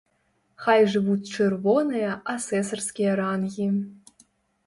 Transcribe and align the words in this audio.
Хай 0.63 0.79
жывуць 0.93 1.31
чырвоныя 1.33 2.15
асэсарскія 2.35 3.11
рангі! 3.21 3.67